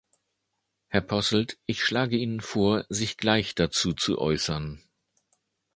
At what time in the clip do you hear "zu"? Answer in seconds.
3.93-4.17